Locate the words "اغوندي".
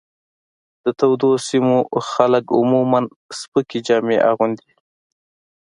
4.29-4.69